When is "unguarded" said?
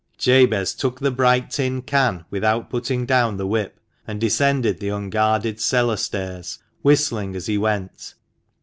4.89-5.59